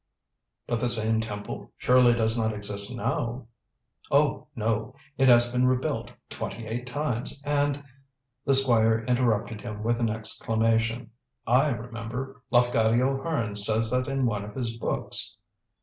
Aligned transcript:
"But 0.65 0.79
the 0.79 0.89
same 0.89 1.21
temple 1.21 1.71
surely 1.77 2.13
does 2.15 2.35
not 2.35 2.55
exist 2.55 2.97
now?" 2.97 3.45
"Oh, 4.09 4.47
no. 4.55 4.95
It 5.15 5.27
has 5.27 5.51
been 5.51 5.67
rebuilt 5.67 6.11
twenty 6.27 6.65
eight 6.65 6.87
times, 6.87 7.39
and" 7.45 7.83
The 8.47 8.55
Squire 8.55 9.03
interrupted 9.05 9.61
him 9.61 9.83
with 9.83 9.99
an 9.99 10.09
exclamation. 10.09 11.11
"I 11.45 11.69
remember! 11.69 12.41
Lafcadio 12.51 13.21
Hearn 13.21 13.57
says 13.57 13.91
that 13.91 14.07
in 14.07 14.25
one 14.25 14.43
of 14.43 14.55
his 14.55 14.75
books." 14.75 15.37